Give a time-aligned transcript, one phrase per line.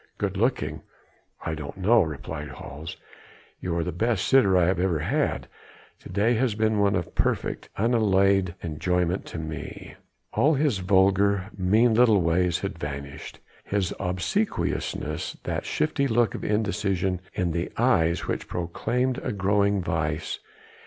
[0.17, 0.81] "Good looking?
[1.45, 2.97] I don't know," replied Hals,
[3.59, 5.47] "you are the best sitter I have ever had.
[5.99, 9.93] To day has been one of perfect, unalloyed enjoyment to me."
[10.33, 17.21] All his vulgar, mean little ways had vanished, his obsequiousness, that shifty look of indecision
[17.35, 20.39] in the eyes which proclaimed a growing vice.